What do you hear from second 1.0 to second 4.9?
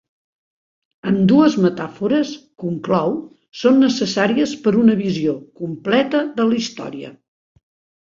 Ambdues metàfores, conclou, són necessàries per a